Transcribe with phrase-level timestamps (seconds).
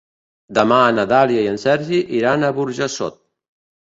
[0.57, 3.21] Demà na Dàlia i en Sergi iran a Burjassot.